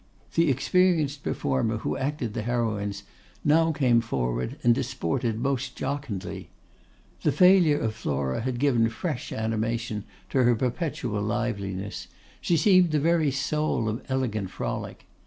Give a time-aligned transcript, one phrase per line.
[0.33, 3.03] The experienced performer who acted the heroines
[3.45, 6.49] now came forward and disported most jocundly.
[7.21, 12.07] The failure of Flora had given fresh animation to her perpetual liveliness.
[12.41, 15.05] She seemed the very soul of elegant frolic.